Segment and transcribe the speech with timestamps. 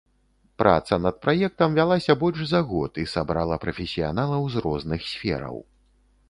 [0.61, 5.63] Праца над праектам вялася больш за год і сабрала прафесіяналаў з розных сфераў.